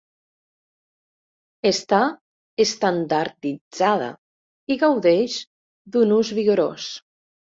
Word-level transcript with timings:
Està 1.71 1.97
estandarditzada 2.65 4.09
i 4.73 4.79
gaudeix 4.85 5.37
d'un 5.97 6.17
ús 6.19 6.33
vigorós. 6.41 6.89